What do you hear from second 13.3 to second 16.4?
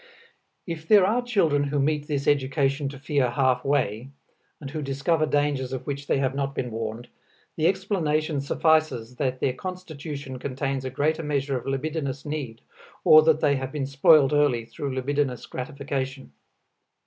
they have been spoiled early through libidinous gratification.